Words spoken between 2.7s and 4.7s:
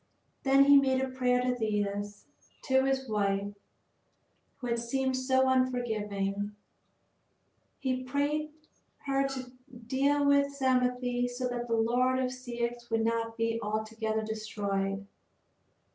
his wife who